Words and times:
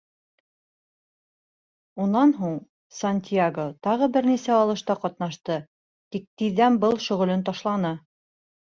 Унан 2.05 2.33
һуң 2.39 2.57
Сантьяго 3.01 3.67
тағы 3.89 4.11
бер 4.17 4.29
нисә 4.33 4.59
алышта 4.65 4.97
ҡатнашты, 5.05 5.63
тик 6.17 6.29
тиҙҙән 6.43 6.83
был 6.87 7.01
шөғөлөн 7.09 7.51
ташланы. 7.53 7.97